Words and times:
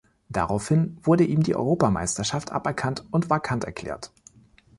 Daraufhin 0.29 0.97
wurde 1.03 1.23
ihm 1.25 1.43
die 1.43 1.55
Europameisterschaft 1.55 2.51
aberkannt 2.51 3.05
und 3.11 3.29
vakant 3.29 3.65
erklärt. 3.65 4.11